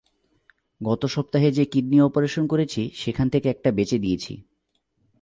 [0.81, 4.33] গত সপ্তাহে যে কিডনি অপারেশন করেছি সেখান থেকে একটা বেচে দিয়েছি।